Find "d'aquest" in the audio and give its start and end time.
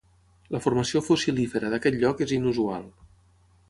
1.77-2.01